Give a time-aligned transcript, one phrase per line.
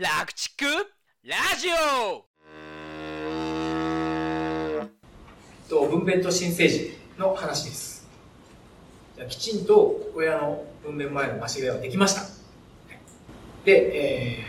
[0.00, 0.64] 楽畜
[1.24, 2.24] ラジオ。
[5.68, 8.06] と分娩と新生児の話です。
[9.16, 12.22] じゃきちんと親の分娩前の間違いはできました。
[13.64, 14.44] で、え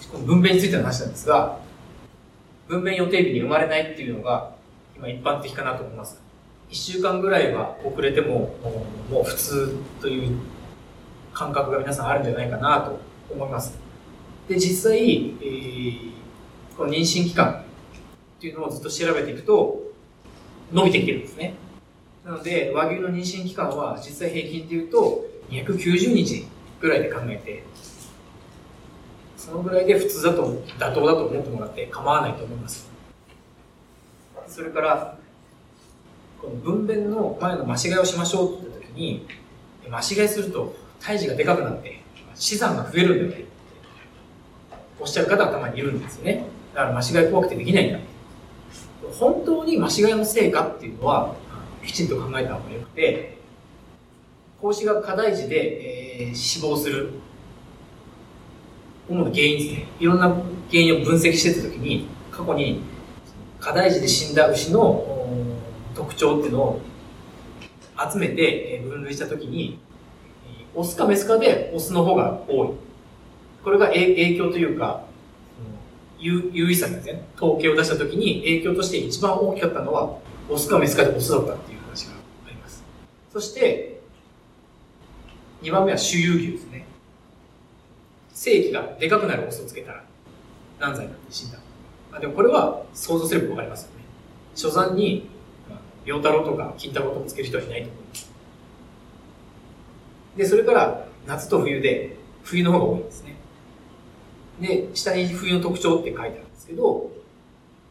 [0.00, 1.58] ー、この分娩についての話なんですが
[2.66, 4.54] 分娩予定日に生まれないっていうのが
[4.96, 6.18] 今一般的かなと思います。
[6.70, 8.56] 1週間ぐらいは遅れても
[9.10, 10.38] もう普通という
[11.34, 12.98] 感覚が皆さんあるんじゃないかなと
[13.30, 13.85] 思います。
[14.48, 16.10] で実際、えー、
[16.76, 17.64] この妊娠期間
[18.38, 19.82] っていうのをずっと調べていくと
[20.72, 21.54] 伸びてきてるんですね。
[22.24, 26.46] なので和牛の妊娠期間は実際平均でいうと290日
[26.80, 27.62] ぐらいで考えて
[29.36, 30.42] そのぐらいで普通だと
[30.78, 32.90] 妥当だと思ってもらって構わないと思います。
[34.48, 35.18] それから
[36.40, 39.26] この分娩の前の間違いをしましょうって言った時に
[39.88, 42.00] 間違いすると胎児がでかくなって
[42.34, 43.45] 資産が増えるんだよね。
[45.00, 46.46] おっしゃる方はたまにいるんですよね。
[46.74, 47.98] だから間違い怖くてできないんだ。
[49.18, 51.34] 本当に間違いのせいかっていうのは
[51.84, 53.38] きちんと考えた方がよくて
[54.60, 57.12] 孔子が過大児で、えー、死亡する
[59.08, 59.86] 主な原因ですね。
[60.00, 62.80] いろんな原因を分析してた時に過去に
[63.60, 65.04] 過大児で死んだ牛の
[65.94, 66.80] 特徴っていうのを
[68.12, 69.78] 集めて分類した時に
[70.74, 72.85] オスかメスかでオスの方が多い。
[73.66, 75.02] これが影響というか
[76.20, 77.26] 優位差ですね。
[77.36, 82.12] 統計を出した時に影響として一番大きかったのはオスかメスかでオスだったっていう話が
[82.46, 82.84] あります。
[83.32, 83.98] そして
[85.62, 86.86] 2番目は主有牛ですね。
[88.32, 90.04] 正規がでかくなるオスをつけたら
[90.78, 91.58] 何歳になって死んだ。
[92.12, 94.04] まあでもこれは想像すれば分かりますよね。
[94.54, 95.28] 初産に
[96.04, 98.32] 陽太郎とか金太郎とかつける人はいないと思います
[100.36, 102.14] でそれから夏と冬で
[102.44, 103.34] 冬の方が多いんですね。
[104.60, 107.10] で下に冬の特徴って書いてあるんですけど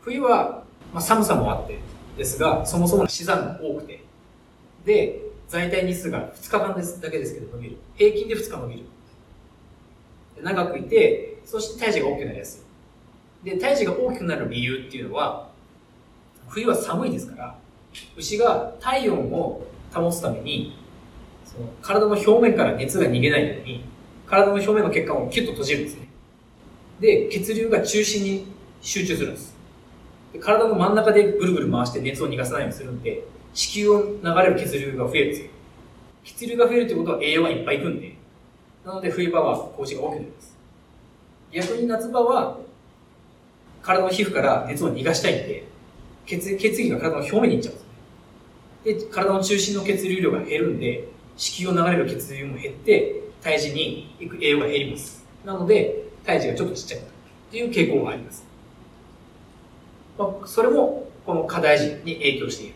[0.02, 0.63] 冬は、
[0.94, 1.80] まあ、寒さもあって
[2.17, 4.03] ですがそもそも死産が多くて
[4.86, 7.77] で在体日数が2日間ですだけですけど伸びる。
[7.95, 8.81] 平均で2日伸びる。
[10.42, 12.65] 長くいてそして胎児が大きくなりやす
[13.43, 13.49] い。
[13.49, 15.49] で胎児が大きくなる理由っていうのは
[16.48, 17.55] 冬は寒いですから
[18.17, 20.77] 牛が体温を保つために
[21.45, 23.86] その体の表面から熱が逃げないように
[24.25, 26.05] 体の表面の血管をキュッと閉じるんですね。
[27.00, 28.45] で血流が中心に
[28.82, 29.56] 集中するんです。
[30.33, 33.23] で体の真ん中でぐるぐる回して熱を逃がさないようにするんで
[33.54, 35.50] 子宮を流れる血流が増えるんですよ。
[36.23, 38.16] 血流が増えるってことは栄養がいっぱいいくんで。
[38.86, 40.58] なので冬場は子牛が大きくなります。
[41.52, 42.58] 逆に夏場は
[43.82, 45.64] 体の皮膚から熱を逃がしたいんで
[46.26, 49.05] 血血液が体の表面に行っちゃうんですね。
[49.08, 51.08] で体の中心の血流量が減るんで
[51.38, 55.26] 子宮を流れる血流も減って胎児に行く栄養が減ります。
[55.44, 58.45] なので胎児がちょっとちっちゃくなるっていう傾向があります。
[60.17, 62.75] まあ、それもこの課題児に影響している。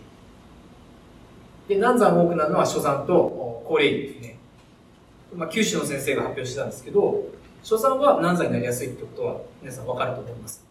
[1.70, 4.38] で、難産多くなるのは初産と高齢児ですね。
[5.36, 7.26] まあ、九州の先生が発表してたんですけど、
[7.62, 10.66] 初産は難産になりやすいってことは皆さんわかると思います。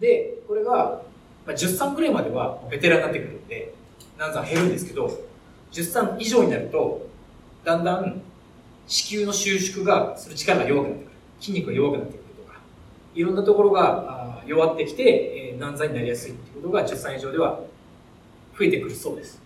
[0.00, 1.02] で、これが、
[1.46, 3.74] まあ、10産ぐらいまではベテランになってくるんで、
[4.18, 5.10] 難産減るんですけど、
[5.72, 7.06] 10産以上になると、
[7.64, 8.22] だんだん
[8.86, 11.13] 子宮の収縮がする力が弱くなってくる。
[11.44, 12.58] 筋肉が弱くなってくるとか、
[13.14, 17.60] いろんなところが弱ってきて、えー、難産になりやすいっていうことが10歳以上では
[18.58, 19.42] 増えてくるそうです。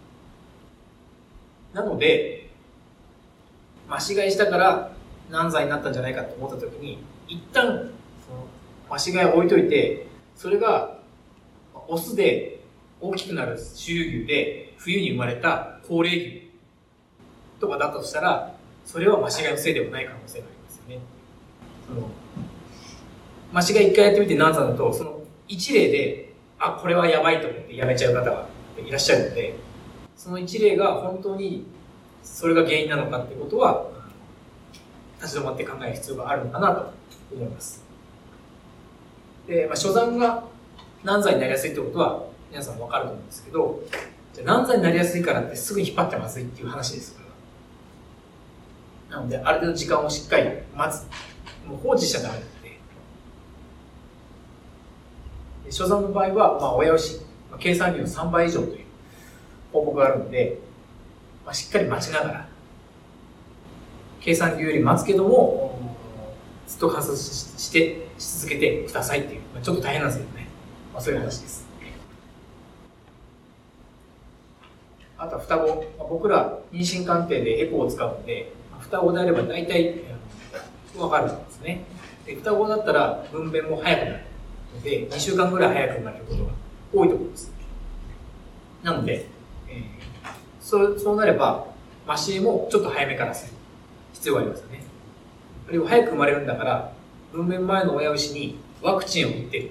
[1.75, 2.51] なので、
[3.89, 4.93] 間違いしたから
[5.29, 7.91] 難産になったんじゃないかと思った時に、一旦、
[8.25, 8.47] その、
[8.89, 10.07] 間違いを置いといて、
[10.37, 10.99] それが、
[11.89, 12.61] オスで
[13.01, 16.51] 大きくなる周遊牛で、冬に生まれた高齢牛
[17.59, 18.55] とかだとしたら、
[18.85, 21.18] それは間違いのせいではない可能性がありますよね。
[21.89, 22.09] その
[23.53, 29.57] 間違い一回やってみて何産だとその一例であこれはやばいと思ってやめちゃう方がいらっしゃるので
[30.17, 31.67] その一例が本当に
[32.23, 33.87] それが原因なのかってことは
[35.21, 36.93] 立ち止まって考える必要があるのかなと
[37.35, 37.85] 思います。
[39.47, 40.45] で、まあ、初産が
[41.03, 43.83] 難産になりやすいってことは皆さん分かると思うんですけど
[44.35, 47.23] じゃ難産になりやすいからってすぐ引っ張ってまずいっていう話ですか
[49.11, 49.17] ら。
[49.17, 51.07] なのである程度時間をしっかり待つ。
[51.69, 52.79] もう放置しちゃダメなんで。
[55.67, 57.19] 初産の場合は、まあ、親牛、
[57.51, 58.85] まあ、計算量の3倍以上という
[59.73, 60.59] 報告があるので、
[61.45, 62.49] まあ、しっかり待ちながら、
[64.21, 65.79] 計算量より待つけども、
[66.67, 70.49] ずっと観察してし続けてくださいっていう、まあ、ちょっと大変なんですけどね。
[70.93, 71.69] まあ、そういう話です。
[75.19, 75.67] あとは双子。
[75.99, 79.97] まあ、僕ら妊娠鑑定でエコーを使うので、双子であれば大体
[80.99, 81.85] わかるんですね。
[82.27, 84.21] で双子だったら分娩も早くなる
[84.75, 86.51] ので、2週間ぐらい早く生まれることが
[86.93, 87.53] 多いと思います。
[88.83, 89.27] なので、
[89.69, 89.85] えー、
[90.61, 91.67] そうそうなれば、
[92.07, 93.53] マシエもちょっと早めからする
[94.15, 94.83] 必要がありますよね。
[95.69, 96.93] あるいは早く生まれるんだから、
[97.33, 99.71] 分娩前の親牛にワクチンを打ってる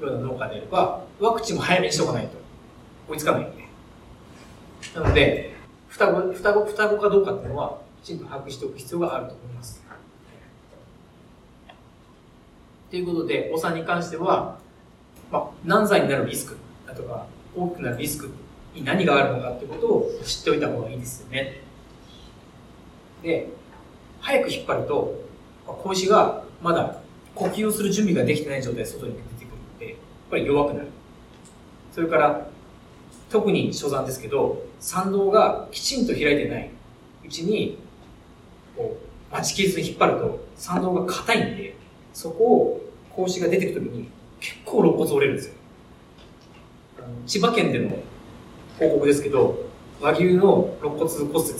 [0.00, 2.36] ような農家であれば、ワクチンも早めにしとかないと
[3.08, 3.64] 追いつかないんで。
[4.94, 5.54] なので、
[5.88, 9.85] 双子、双子、双子かどうかっていうのは、きちんと把握しておく必要があると思います。
[12.90, 14.58] ということで、お産に関しては、
[15.30, 16.56] まあ、何歳になるリスク
[16.86, 18.30] だとか、大きくなるリスク
[18.74, 21.60] に何があるのかってことを知っておいた方がいいですよね。
[23.22, 23.48] で、
[24.20, 25.14] 早く引っ張ると、
[25.66, 27.00] 子牛がまだ
[27.34, 29.96] 呼吸をする準備ができてない状態で外に出てくるので、やっ
[30.30, 30.88] ぱり弱くなる。
[31.92, 32.46] それから、
[33.30, 36.70] 特に初産ですけど、産道がきちんと開いてない
[37.24, 37.78] うちに、
[38.76, 38.96] こ
[39.30, 41.76] う、待ちきれずに引っ張ると、産道が硬いんで、
[42.16, 42.80] そこを
[43.28, 44.08] 子が出てくるときに
[44.40, 45.54] 結構肋骨折れるんですよ。
[47.26, 47.90] 千葉県での
[48.78, 49.66] 報告ですけど、
[50.00, 51.54] 和牛の肋骨骨折、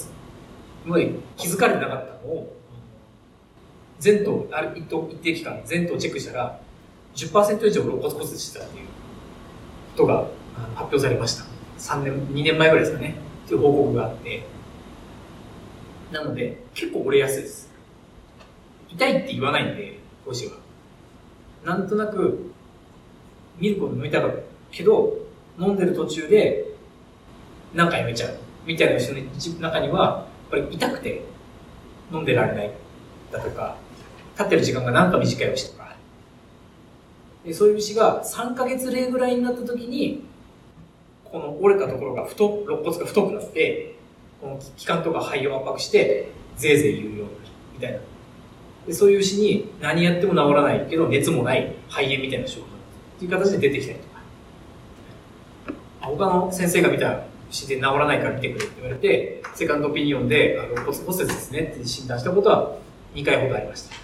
[0.87, 2.57] 今まで気づかれてなかったのを、
[4.03, 4.89] 前頭、ある一
[5.23, 6.59] 定期間、前頭チェックしたら、
[7.15, 8.87] 10%以上肋骨骨折したっていう
[9.95, 10.27] ことが
[10.75, 11.45] 発表されました。
[11.79, 13.15] 3年、2年前ぐらいですかね。
[13.45, 14.43] っていう報告があって。
[16.11, 17.69] なので、結構折れやすいです。
[18.89, 19.96] 痛いって言わないんで、
[20.27, 20.53] 講師は。
[21.65, 22.51] なんとなく、
[23.59, 24.37] ミルクを飲みたかった
[24.73, 25.17] けど、
[25.59, 26.67] 飲んでる途中で、
[27.73, 28.37] なんかやめちゃう。
[28.67, 29.21] みたいな人の
[29.61, 31.23] 中には、やっぱり痛くて
[32.13, 32.71] 飲んでられない
[33.31, 33.77] だとか、
[34.35, 35.97] 立ってる時間がなんか短い牛とか、
[37.45, 40.25] でそういう牛が3ヶ月例ぐらいになった時に、
[41.25, 43.95] この折れたところが太、肋骨が太くなって、
[44.41, 47.31] この気管とか肺を圧迫して、ぜいぜい言うようになる、
[47.75, 47.99] みたいな。
[48.87, 52.67] でそういう牛に何やっても治らないけど、熱もない肺炎みたいな症状っ
[53.19, 54.17] ていう形で出てきたりとか。
[56.03, 62.77] 他の先生が見た牛で治らないから見てくれって言われて、セカンドオピニオンで、肋骨骨折ですねって診断したことは
[63.15, 63.97] 2回ほどありました。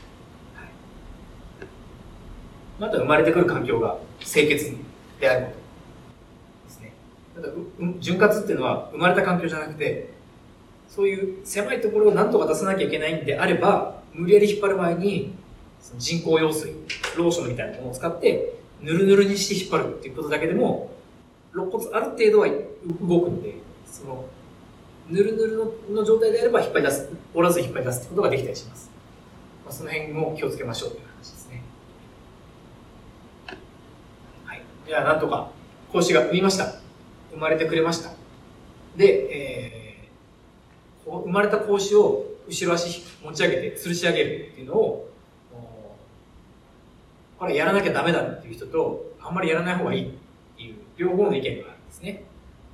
[2.80, 4.76] また生まれてくる環境が清潔
[5.20, 6.92] であることですね。
[7.36, 7.48] ただ、
[8.00, 10.10] 潤滑っていうのは生まれた環境じゃなくて、
[10.88, 15.34] そういう狭いところを何とか出さなきゃいけないんであれば、無理やり引っ張る前に、
[15.80, 16.72] その人工用水、
[17.16, 20.90] ローションみたいなものを使って、ぬるぬるにして引っ張るっていうことだけでも、
[21.54, 23.54] 肋骨ある程度は動くので、
[23.86, 24.24] その、
[25.08, 28.90] ぬるぬるの状態であれば引っ張り出す、折らず引っ張り出すってことができたりします。
[29.64, 31.42] まあ、その辺も気をつけましょうという話です。
[34.92, 35.48] じゃあなんとか
[35.90, 36.74] 孔子が産みました。
[37.30, 38.10] 生まれてくれました。
[38.94, 45.08] で、えー、生まれた孔子を後ろ足持ち上げて吊るし上げるっていうのを、
[47.38, 50.12] これやらなきゃダメだっていう人と、あんまりやらない方がいいっ
[50.56, 52.24] ていう両方の意見があるんですね。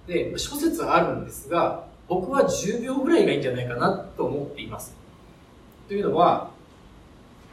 [0.08, 4.96] で、諸説あるんですが、僕は10秒ぐらいがいいんじゃないかなと思っています。
[5.86, 6.50] というのは、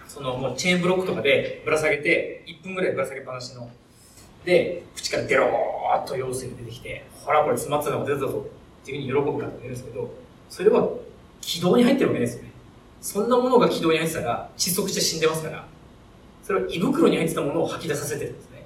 [0.07, 3.69] そのもうチェーンブロックとかでぶら下げて、1分ぐらいぶら下げっぱなしの
[4.45, 8.47] で、口からデローっと用水が出てきて、ほら、これ詰まってたのが出たぞ
[8.81, 10.09] っていうふうに喜ぶ方もいるんですけど、
[10.49, 10.89] それは
[11.45, 12.49] 軌道に入ってるわけですよね。
[13.01, 15.67] そんなものが軌道に入ってたら窒息して死んでますから、
[16.43, 18.65] それは胃袋に入ってたものを吐き出させてるんですね。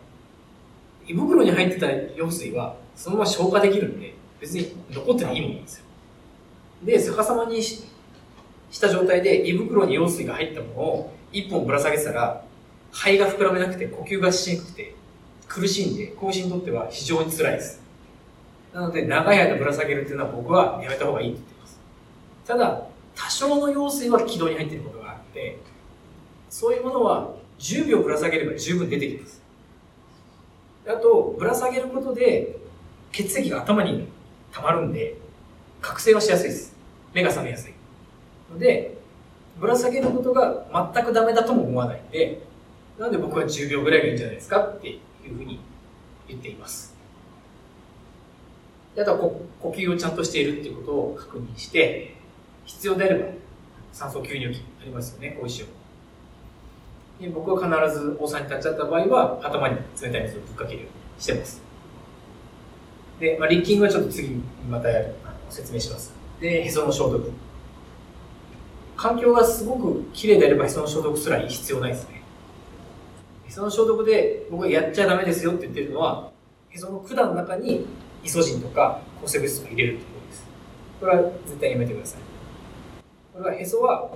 [1.06, 5.84] 胃袋に入ってた用水はそのまま消化できるんで、別に残ってないいものなんですよ。
[6.86, 7.84] で、逆さまにし
[8.80, 12.46] た状態で胃袋に用水が入ったものを一本ぶら下げてたら、
[12.92, 14.96] 肺が膨らめなくて呼吸がしにくくて
[15.50, 17.82] 苦しいんで、子にとっては非常に辛いです。
[18.74, 21.59] なので、長い間ぶら下げるっていうのは僕はやめた方がいいって。
[22.50, 22.82] ただ、
[23.14, 25.60] 多少の用水は軌道に入っていることがあって、
[26.50, 27.30] そういうものは
[27.60, 29.44] 10秒ぶら下げれば十分出てきます。
[30.88, 32.58] あと、ぶら下げることで
[33.12, 34.08] 血液が頭に
[34.52, 35.16] 溜まるんで、
[35.80, 36.76] 覚醒はしやすいです。
[37.14, 37.74] 目が覚めやすい。
[38.52, 38.98] ので、
[39.60, 42.42] ぶら下げることが全くダメだとも思わないんで、
[42.98, 45.60] なんで僕は10秒ぐらいがいいんじゃないですかっていうふうに
[46.28, 46.96] 言っています。
[48.98, 52.18] あとは呼吸をちゃんとしているっていうことを確認して、
[52.70, 53.26] 必要であれば
[53.92, 55.68] 酸素吸入器ありますよね、こういう仕様。
[57.20, 61.62] で僕は必ずお産に立っちゃった場合は、頭に冷たい水をぶっかけるようにしてます。
[63.20, 66.14] で、まあ、リッキングはちょっと次にまたやる、あの説明します。
[66.40, 67.32] で、へその消毒。
[68.96, 72.22] 環境がすごく綺麗であればへその消毒すら必要ないですね。
[73.48, 76.30] へその消毒で僕がやっちゃダメですよって言ってるのは、
[76.70, 77.88] へその管の中に
[78.24, 80.44] イソジンとか抗生物質を入れるってことです。
[81.00, 82.29] これは絶対やめてください。
[83.40, 84.10] これはへそは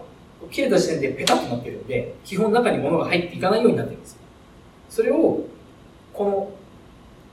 [0.51, 4.19] 切れた時点でペタッとなってるので、基本中に物が入っていかないようになってるんです。
[4.89, 5.45] それを、
[6.13, 6.51] この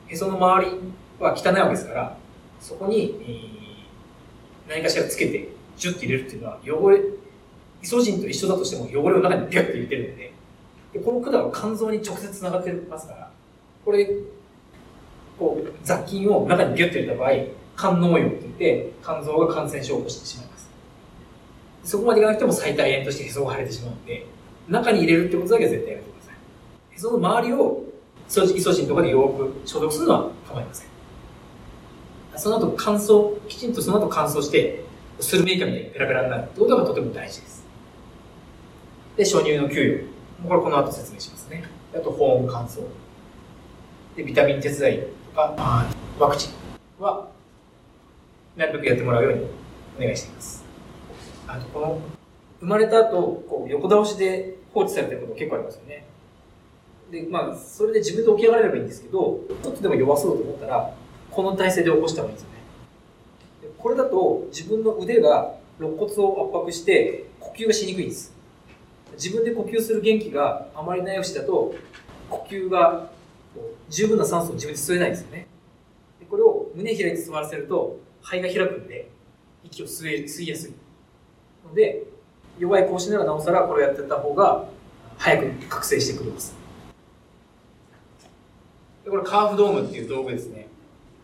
[0.06, 0.70] へその周り
[1.18, 2.16] は汚いわけですから、
[2.60, 3.18] そこに、
[4.68, 7.00] えー、何かしらつけて、ジュッて入れるっていうのは、汚れ、
[7.82, 10.32] イソジンと一緒だとしても汚れを中にビュッて入れてるので、
[10.92, 13.30] でこの管は肝臓に直接繋がってますから、
[13.84, 14.08] これ、
[15.36, 17.30] こう、雑菌を中にギュッて入れた場合、
[17.76, 20.49] 肝脳炎って言って、肝臓が感染症を起こしてしまいます。
[21.84, 24.26] そこまでいかなくても最大炎としてへそが腫れてしまうので、
[24.68, 26.34] 中に入れるってことだけは絶対やめてください。
[26.94, 27.84] へその周りを
[28.28, 30.88] イソジンとかでよく消毒するのは構いません。
[32.36, 34.84] その後乾燥、きちんとその後乾燥して、
[35.18, 37.64] スルメイカみたいにペラペラになるってことがとても大事です。
[39.16, 40.06] で、初乳の給
[40.42, 40.48] 与。
[40.48, 41.64] これこの後説明しますね。
[41.94, 42.82] あと保温乾燥。
[44.16, 45.86] で、ビタミン鉄剤とか、
[46.18, 47.28] ワクチンは、
[48.56, 49.44] なるべくやってもらうように
[49.98, 50.59] お願いしています。
[51.52, 52.00] あと、この、
[52.60, 56.06] 生まれた後、こう、横倒しで放置されてること結構ありますよね。
[57.10, 60.94] で、まあ、それで自分で起き上がれればいいんですけど、ちょっとでも弱そうと思ったら、
[61.30, 63.74] この体勢で起こした方がいいんですよね。
[63.78, 68.32] これだと、自分の腕が肋骨を圧迫して、呼吸がしにくいんです。
[69.14, 71.74] 自分で呼吸する元気があまりない牛だと、
[72.28, 73.10] 呼吸が
[73.88, 75.48] 十分な酸素を自分で吸えないんですよね。
[76.20, 79.10] でこれを胸開いて座らせると、肺が開くんで、
[79.64, 80.72] 息を吸え吸いやすい。
[81.74, 82.04] で、
[82.58, 84.66] 弱い腰ならなおさらこれをやってた方が、
[85.18, 86.54] 早く覚醒してくれます。
[89.08, 90.68] これカーフドームっていう道具ですね。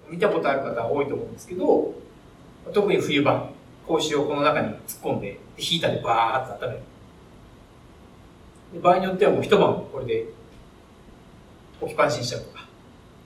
[0.08, 1.94] 見たことある方多いと思うんですけど、
[2.72, 3.50] 特に冬場、
[3.86, 6.82] 格子をこの中に突っ込んで、ヒーターでバーッと温める。
[8.82, 10.26] 場合によってはもう一晩これで
[11.80, 12.66] 置きっぱなしにしちゃうとか、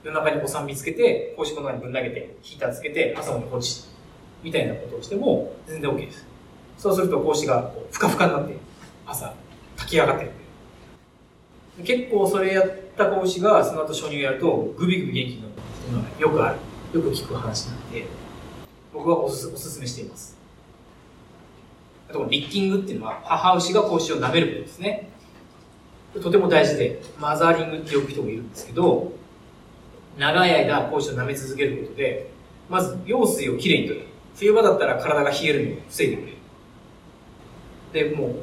[0.03, 3.67] 夜中にお産見つけて、格子この中にぶん投げて、ヒーターつけて、朝まで放置、
[4.43, 6.30] みたいなことをしても全然 OK です。
[6.81, 8.57] そうすると格子がふかふかになって、
[9.05, 9.31] 朝、
[9.75, 10.31] 炊き上がってる。
[11.83, 16.99] 結構それやった格子がその後初乳やるとグビグビ元気になるっていうのはよくある。
[16.99, 18.07] よく聞く話なので
[18.91, 20.35] 僕はおすおすすめしています。
[22.09, 25.07] あとリッキングっていうのは母牛が格子を舐めることですね。
[26.19, 29.11] とても大事でマザーリングって呼ぶ人もいるんですけど
[30.17, 32.31] 長い間格子を舐め続けることで
[32.71, 34.07] まず羊水をきれいに取る。
[34.35, 36.40] 冬場だったら体が冷えるのを防いでくれる。
[37.93, 38.35] でもう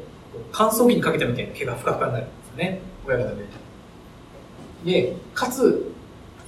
[0.53, 3.49] 乾燥機にかけたみたいな毛がふかふかになるんですよね親が食べる
[4.85, 5.93] で、かつ、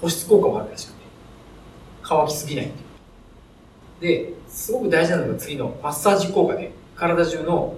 [0.00, 0.98] 保湿効果もあるらしくて、
[2.02, 2.68] 乾きすぎないっ
[4.00, 4.32] ていう。
[4.32, 7.74] で、すごく大事なのが次のマッサージ効果で、体中の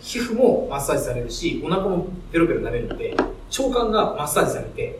[0.00, 4.98] 皮膚もマッサージされるし、お腹もベロベロ舐めるので、腸管がマッサージされて、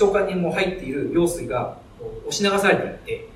[0.00, 1.78] 腸管にも入っている羊水が
[2.26, 3.28] 押し流されていって、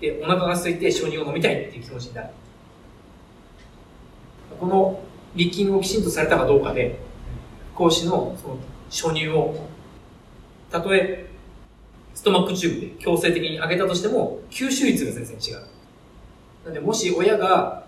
[0.00, 2.28] で、お腹が空いて初乳を飲みたいっていう気持ちになる。
[4.58, 5.00] この
[5.34, 6.98] licking をきちんとされたかどうかで、
[7.74, 8.56] 子牛のその
[8.90, 9.66] 初乳を、
[10.70, 11.28] たとえ
[12.14, 15.54] ストマックチューブで強制的に上げたとしても、吸収率が全然違う。
[15.54, 15.60] な
[16.66, 17.84] ので、もし親が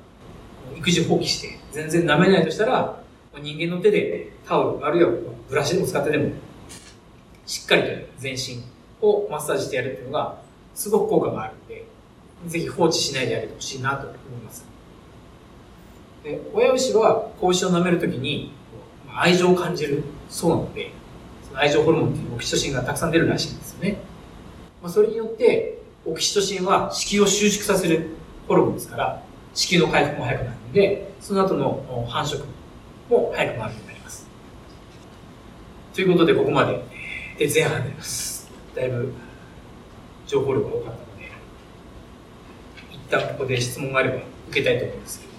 [0.77, 3.03] 育児放棄して全然舐めないとしたら、
[3.43, 5.11] 人間の手でタオル、あるいは
[5.49, 6.31] ブラシでも使ってでも、
[7.45, 8.63] しっかりと全身
[9.01, 10.39] をマッサージしてやるっていうのが、
[10.75, 11.85] すごく効果があるので、
[12.47, 14.70] ぜひ放置しないであげてほしいなと思います。
[16.23, 18.53] で親牛は子牛を舐めるときに
[19.15, 20.93] 愛情を感じるそうなので、
[21.47, 23.99] その愛情ホルモンっていうオキシトシンがたくさん出るらしいんですよね。
[24.83, 28.11] まあ、それによって、オキシトシンは子宮を収縮させる
[28.49, 29.23] ホルモンですから、
[29.53, 32.45] 子宮の回復も早くなるので、その後の繁殖
[33.11, 34.27] も早くなるようになります。
[35.93, 36.81] ということで、ここまで
[37.39, 38.49] で前半になります。
[38.75, 39.13] だいぶ
[40.27, 41.31] 情報量が多かったので、
[42.93, 44.17] 一旦ここで質問があれば
[44.49, 45.30] 受けたいと思います、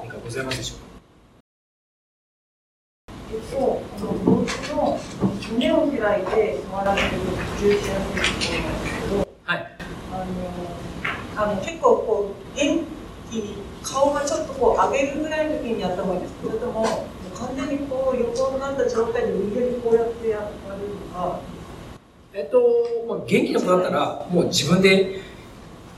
[0.00, 0.84] 何かございますでしょうか？
[3.30, 3.56] えっと、
[4.00, 4.98] 動物の
[5.52, 7.08] 胸を開いて触られる
[7.60, 8.00] 重視やす
[8.46, 9.58] いところなんですけど、はい、
[10.12, 10.24] あ
[11.42, 12.84] のあの結構こう元
[13.30, 21.40] 気に顔がちょっとこう上げるぐらいの時にやった方がいいですそれとも完全にこう横になった状態で右にこうやってやるのか。
[22.32, 22.60] えっと、
[23.08, 25.22] まあ、元気な子だったら、もう自分で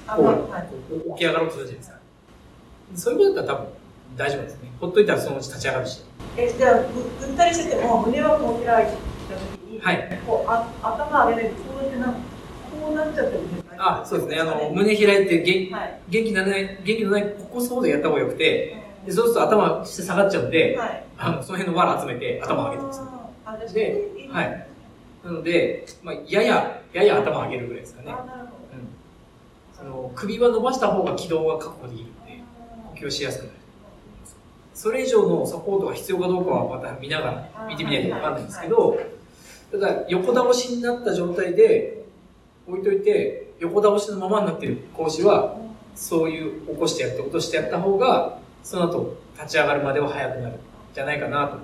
[0.07, 0.69] こう、はい、
[1.12, 2.00] 起き上がろうとするじゃないですか？
[2.95, 3.73] そういうことだったら多分
[4.17, 4.71] 大丈夫ですね。
[4.81, 6.02] ほっといたらそのうち立ち上がるし。
[6.37, 12.14] えじゃあぐぐったりしてても胸はこう開いた時に、はい、こうあ頭上げないとこうやってなこ
[12.93, 13.40] うなっちゃってる
[13.79, 14.40] あそうですね。
[14.40, 18.76] あの胸開いて元,、はい、元気なない元気のないここそうでやった方がよくて、
[19.07, 23.21] でそうすると頭して下がっちゃうんで、はい、あのその辺の藁集めて頭上げてます。
[23.75, 24.67] で、はい、
[25.25, 32.43] なので、まあ、やややや頭上げるぐらいですかね、うん、その首は伸ばした方が軌道が確保できるんで
[33.00, 33.60] 呼吸しやすくなる
[34.80, 38.99] それ以上のサポートが必要かどうかはまた見ながら見てみないと分かんないんですけど、
[39.70, 42.02] ただ横倒しになった状態で
[42.66, 45.54] 置いといて、横倒しのままになってる講師は、
[45.94, 50.58] そういう起こしてやって落としてやった方が、その後立ち上がるまでは早くなるん
[50.94, 51.58] じゃないかなと。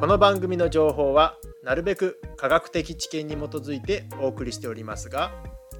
[0.00, 5.30] この番組の情報はなるべく科学的知見に基づいてお送りしておりますが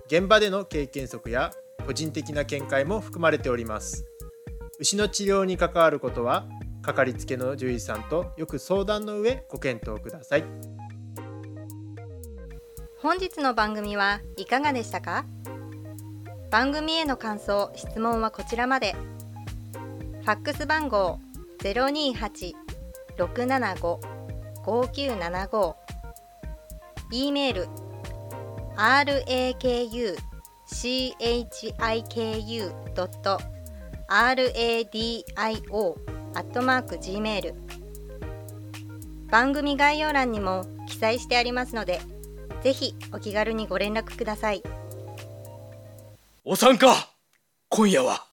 [0.06, 1.50] 現場での経験則や
[1.86, 4.04] 個人的な見解も含まれております。
[4.78, 6.48] 牛の治療に関わることは
[6.82, 10.44] かかりつけの獣医さんとよく相談の上ご検討ください。
[12.98, 15.24] 本日の番組はいかがでしたか？
[16.50, 18.94] 番組への感想・質問はこちらまで。
[20.22, 21.18] ファックス番号
[23.18, 25.74] 028-675-5975
[27.10, 27.68] e メール
[28.76, 30.31] raku
[36.34, 37.54] アットマーク gmail
[39.30, 42.00] 番組概要欄にも記載してありますので
[42.62, 44.62] ぜひお気軽にご連絡ください。
[46.44, 47.08] お参加
[47.68, 48.31] 今夜は